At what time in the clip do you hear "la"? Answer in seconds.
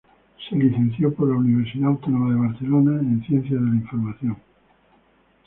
1.29-1.35, 3.69-3.75